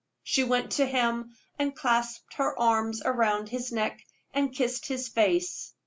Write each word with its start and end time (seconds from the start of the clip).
She 0.23 0.43
went 0.43 0.71
to 0.71 0.85
him 0.87 1.37
and 1.59 1.75
clasped 1.75 2.33
her 2.33 2.59
arms 2.59 3.03
around 3.05 3.49
his 3.49 3.71
neck, 3.71 4.01
and 4.33 4.51
kissed 4.51 4.87
his 4.87 5.07
face. 5.07 5.75